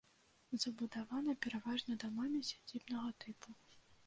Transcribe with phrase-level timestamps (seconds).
[0.61, 3.49] Забудавана пераважна дамамі сядзібнага тыпу.